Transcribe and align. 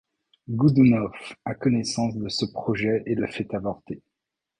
Godounov 0.49 1.11
a 1.45 1.53
connaissance 1.53 2.15
de 2.15 2.27
ce 2.27 2.45
projet 2.45 3.03
et 3.05 3.13
le 3.13 3.27
fait 3.27 3.53
avorter. 3.53 4.01